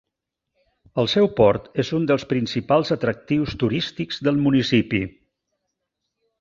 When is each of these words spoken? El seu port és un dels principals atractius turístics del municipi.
El 1.03 1.09
seu 1.13 1.29
port 1.39 1.67
és 1.83 1.91
un 1.99 2.07
dels 2.13 2.25
principals 2.33 2.93
atractius 2.97 3.55
turístics 3.65 4.21
del 4.29 4.43
municipi. 4.49 5.07